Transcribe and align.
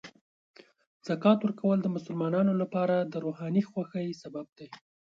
زکات 1.07 1.39
ورکول 1.41 1.77
د 1.81 1.87
مسلمانانو 1.95 2.53
لپاره 2.61 2.95
د 3.01 3.13
روحاني 3.25 3.63
خوښۍ 3.69 4.07
سبب 4.21 4.45
دی. 4.57 4.67